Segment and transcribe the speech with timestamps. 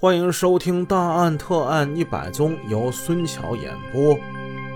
[0.00, 4.16] 欢迎收听《大案特案一百宗》，由孙桥演播，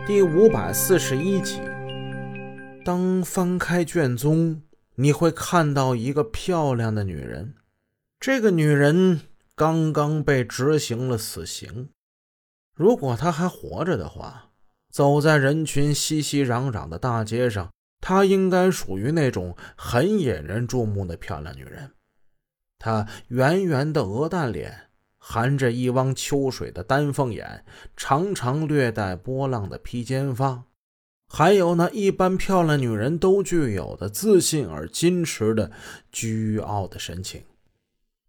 [0.04, 1.60] 第五百四十一集。
[2.84, 4.60] 当翻开卷宗，
[4.96, 7.54] 你会看到一个漂亮的女人。
[8.18, 9.20] 这个女人
[9.54, 11.90] 刚刚被执行了死刑。
[12.74, 14.50] 如果她还活着的话，
[14.90, 17.70] 走在人群熙熙攘攘的大街上，
[18.00, 21.92] 她应该属于那种很引人注目的漂亮女人。
[22.80, 24.88] 她圆圆的鹅蛋脸。
[25.24, 27.64] 含着一汪秋水的丹凤眼，
[27.96, 30.64] 长长略带波浪的披肩发，
[31.28, 35.70] 还有那一般漂亮女人都具有的自信而矜持的
[36.12, 37.44] 倨傲的神情，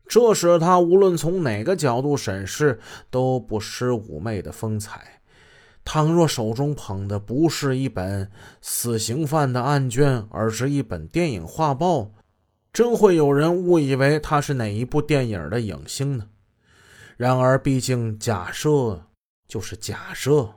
[0.08, 2.80] 这使她无论从哪个角度审视
[3.10, 5.22] 都不失妩媚的风采。
[5.84, 8.30] 倘若手中捧的不是一本
[8.62, 12.12] 死刑犯的案卷，而是一本电影画报，
[12.72, 16.28] 真会有人误以为她是哪一部电影的影星呢？
[17.18, 19.08] 然而，毕竟假设
[19.48, 20.56] 就是假设。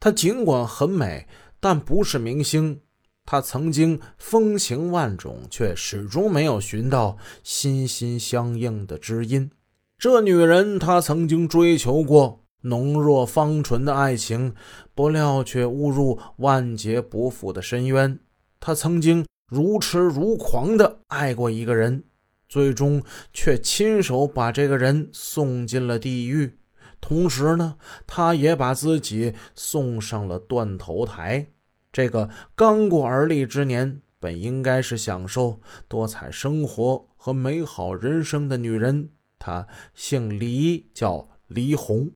[0.00, 1.26] 她尽管很美，
[1.58, 2.80] 但不是明星。
[3.24, 9.50] 她曾经风情万种，却始终没有寻到心心相印的知音。
[9.98, 14.54] 这女人，她曾经追求过浓若芳醇的爱情，
[14.94, 18.18] 不料却误入万劫不复的深渊。
[18.60, 22.04] 她曾经如痴如狂地爱过一个人。
[22.48, 26.58] 最终却亲手把这个人送进了地狱，
[27.00, 31.48] 同时呢，他也把自己送上了断头台。
[31.92, 42.10] 这个刚过而立之年，本应该是享受多彩生活和美好人生的女人，她姓黎，叫黎红。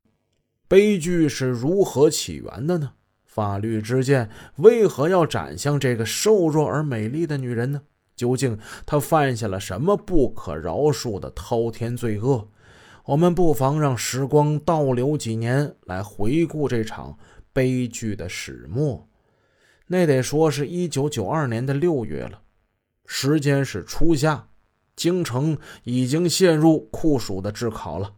[0.69, 2.93] 悲剧是如何起源的呢？
[3.25, 7.83] 法律之剑为何要斩向这个瘦弱而美丽的女人呢？
[8.15, 12.49] 究竟他犯下了什么不可饶恕的滔天罪恶？
[13.05, 17.19] 我们不妨让时光倒流几年，来回顾这场
[17.53, 19.09] 悲剧的始末。
[19.89, 22.43] 那得说是一九九二年的六月了，
[23.07, 24.49] 时间是初夏，
[24.95, 28.15] 京城已经陷入酷暑的炙烤了。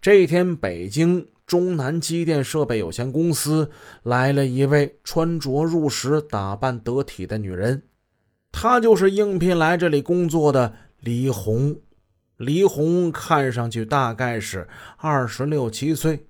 [0.00, 3.70] 这一天，北京中南机电设备有限公司
[4.02, 7.82] 来了一位穿着入时、打扮得体的女人。
[8.52, 11.80] 她就是应聘来这里工作的李红。
[12.36, 16.26] 李红看上去大概是二十六七岁，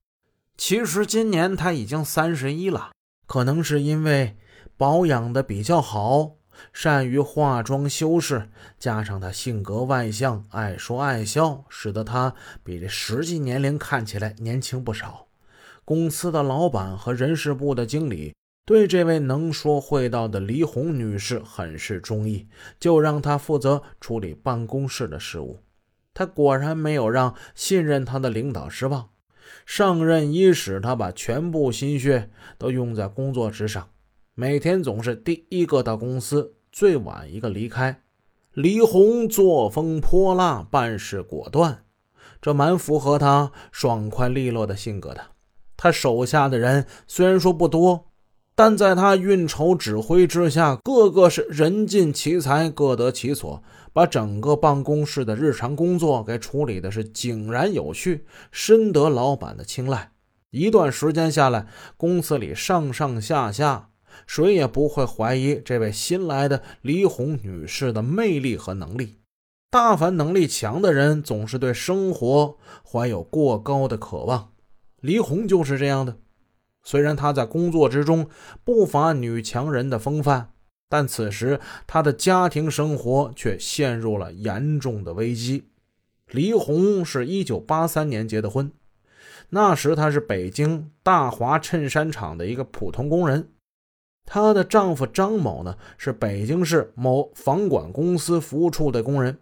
[0.57, 2.91] 其实今年她已经三十一了。
[3.27, 4.37] 可能是因为
[4.77, 6.37] 保养的比较好，
[6.73, 8.49] 善于化妆修饰，
[8.79, 15.27] 加上她性格外向，爱说爱笑，使得她比这实际年龄看起来年轻不少。
[15.85, 18.35] 公司的老板和人事部的经理。
[18.69, 22.49] 对这位能说会道的黎红女士很是中意，
[22.79, 25.61] 就让她负责处理办公室的事务。
[26.13, 29.09] 她果然没有让信任她的领导失望。
[29.65, 33.89] 上任伊始，她把全部心血都用在工作之上，
[34.35, 38.03] 每天总是第一个到公司，最晚一个离开。
[38.53, 41.87] 黎红作风泼辣，办事果断，
[42.43, 45.23] 这蛮符合她爽快利落的性格的。
[45.75, 48.08] 她手下的人虽然说不多。
[48.59, 60.11] 但在他运筹指挥之下，个个是人尽其才，各得其所，把整个办公室的日常工作给处理的是井然有序，深得老板的青睐。
[60.51, 63.91] 一段时间下来，公司里上上下下
[64.27, 69.19] 谁也不会怀疑这位新来的李红女士的魅力和能力。
[69.71, 74.49] 大凡能力强的人，总是对生活怀有过高的渴望，
[75.01, 76.17] 李红就是这样的。
[76.89, 78.27] 虽然她在工作之中
[78.65, 80.55] 不乏女强人的风范，
[80.89, 85.69] 但此时她的家庭生活却陷入了严重的危机。
[86.31, 88.73] 黎红是一九八三年结的婚，
[89.51, 93.51] 那时她是北京大华衬衫厂的一个普通工人，
[94.25, 99.39] 她的丈夫张某呢是北京市某房管公司服务处的工人，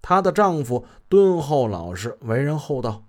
[0.00, 3.04] 她的丈夫敦厚老实，为人厚道。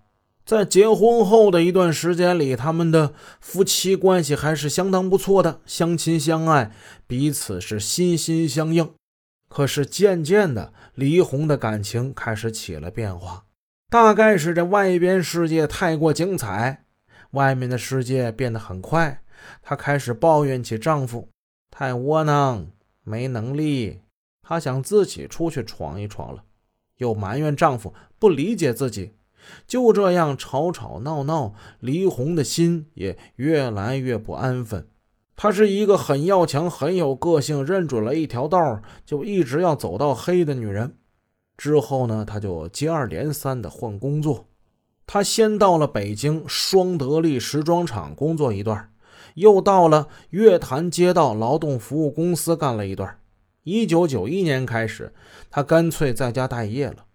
[0.45, 6.71] 在结婚后的一段时间里，他们的夫妻关系还是相当不错的，相亲相爱，
[7.07, 8.91] 彼此是心心相印。
[9.47, 13.45] 可是渐渐的，黎红的感情开始起了变化。
[13.89, 16.83] 大概是这外边世界太过精彩，
[17.31, 19.23] 外面的世界变得很快。
[19.61, 21.29] 她开始抱怨起丈夫
[21.69, 22.67] 太窝囊、
[23.03, 24.01] 没能力，
[24.41, 26.43] 她想自己出去闯一闯了，
[26.97, 29.13] 又埋怨丈夫不理解自己。
[29.67, 34.87] 就这样吵吵闹闹，黎红的心也越来越不安分。
[35.35, 40.95] 她是一个很要强、很有个性，认准了一条道就一直要走到黑的女人。
[41.57, 44.47] 之后呢，她就接二连三的换工作。
[45.05, 48.89] 他先到了北京双得利时装厂工作一段，
[49.35, 53.19] 又到了月坛街道劳动服务公司干了一段。
[53.63, 55.13] 一九九一年开始，
[55.51, 57.05] 他干脆在家待业了。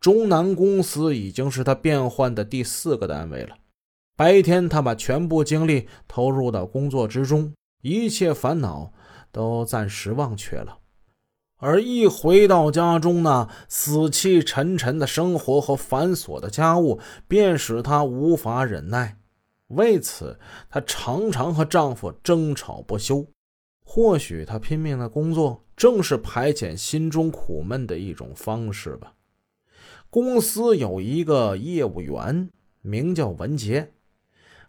[0.00, 3.58] 中南公司已经是他变换的第四个单位了。
[4.16, 7.52] 白天，他把全部精力投入到工作之中，
[7.82, 8.92] 一切烦恼
[9.30, 10.78] 都暂时忘却了。
[11.58, 16.98] 而一回到家中呢，死气沉沉的生活和繁琐的家务
[17.28, 19.18] 便使她无法忍耐。
[19.66, 20.38] 为此，
[20.70, 23.26] 她常常和丈夫争吵不休。
[23.84, 29.12] 或许她拼命的工作正是排遣心中苦闷的一种方式吧。
[30.10, 32.50] 公司有一个业务员，
[32.82, 33.92] 名叫文杰。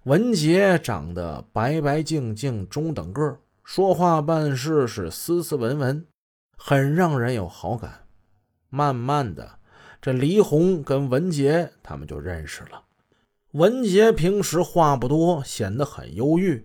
[0.03, 6.05] 文杰长得白白净净、中等个说话办事是斯斯文文。
[6.55, 8.01] 很让人有好感。
[8.69, 9.57] 慢慢的，
[9.99, 12.83] 这黎红跟文杰他们就认识了。
[13.53, 16.63] 文杰平时话不多，显得很忧郁。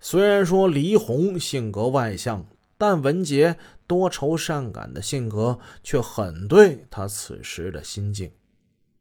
[0.00, 2.44] 虽然说黎红性格外向，
[2.78, 8.30] 但文杰多愁善感的性格却很对他此时的心境。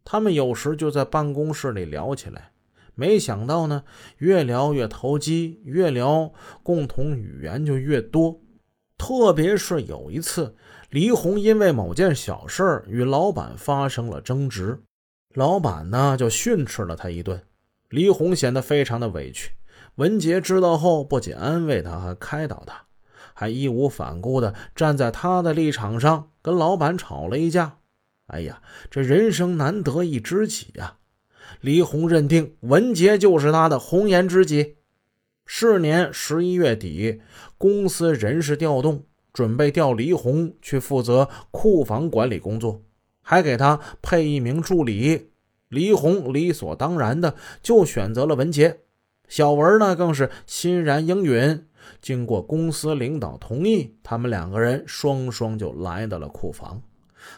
[0.04, 2.52] 他们有时就在办公室里聊起来，
[2.96, 3.84] 没想到呢，
[4.18, 6.34] 越聊越投机，越聊
[6.64, 8.42] 共同语言就越多。
[8.98, 10.56] 特别是有一次，
[10.90, 14.82] 黎红因为某件小事与老板发生了争执，
[15.36, 17.40] 老板呢就训斥了他一顿。
[17.90, 19.52] 黎红显得非常的委屈。
[19.98, 22.87] 文杰知道后，不仅安慰他，还开导他，
[23.40, 27.78] 还义无反顾地站在他的立场上跟老板吵了一架。
[28.26, 30.96] 哎呀，这人生难得一知己呀！
[31.62, 34.78] 黎红认定文杰就是他的红颜知己。
[35.46, 37.22] 是年十一月底，
[37.60, 42.82] 公司人事调动，准备调黎红去负责库房管理工作，
[43.22, 45.30] 还给他配一名助理。
[45.70, 48.80] 黎红理所当然的就选择了文杰，
[49.28, 51.66] 小文呢更是欣然应允。
[52.02, 56.82] 经过公司领导同意，他们两个人双双就来到了库房。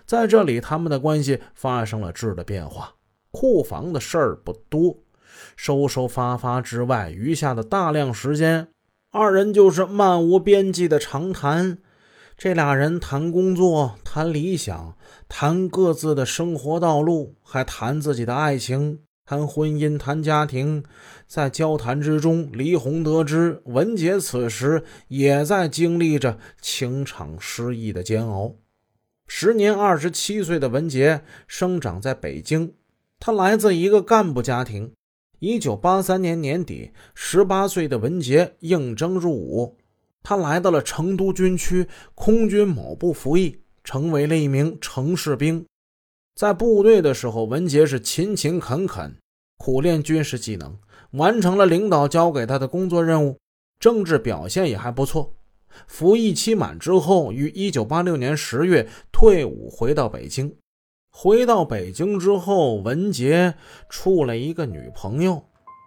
[0.05, 2.93] 在这里，他们的关系发生了质的变化。
[3.31, 4.97] 库房的事儿不多。
[5.55, 8.67] 收收发发之外，余下的大量时间，
[9.11, 11.77] 二人就是漫无边际的长谈。
[12.37, 14.97] 这俩人谈工作，谈理想，
[15.27, 20.83] 谈各自的生活道路，还谈自己的爱情，谈婚姻，谈家庭。
[21.27, 28.55] 在交谈之中，黎红得知文杰此时也在经历着情场失意的煎熬。
[29.27, 32.73] 时年二十七岁的文杰生长在北京，
[33.19, 34.91] 他来自一个干部家庭。
[35.37, 39.77] 一九八三年年底，十八岁的文杰应征入伍，
[40.23, 45.63] 他来到了成都军区空军某部服役，成为了一名城市兵。
[46.39, 49.13] 在部队的时候，文杰是勤勤恳恳，
[49.57, 50.73] 苦练军事技能，
[51.11, 53.37] 完成了领导交给他的工作任务，
[53.77, 55.33] 政治表现也还不错。
[55.85, 60.55] 服役期满之后，于一九八六年十月退伍，回到北京。
[61.11, 63.55] 回到北京之后，文杰
[63.89, 65.43] 处了一个女朋友，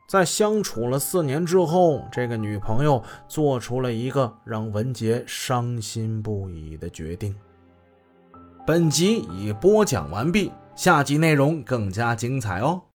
[0.06, 7.34] 在相处了四年之后，这个女朋友做出了一个让文杰伤心不已的决定。
[8.64, 12.82] 本集已播讲完毕，下集内容更加精彩哦。